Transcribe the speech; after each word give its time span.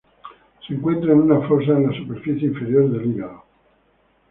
Se 0.65 0.73
encuentra 0.73 1.11
en 1.13 1.19
una 1.19 1.47
fosa 1.47 1.73
en 1.73 1.91
la 1.91 1.95
superficie 1.95 2.47
inferior 2.47 2.89
del 2.89 3.11
hígado. 3.11 3.43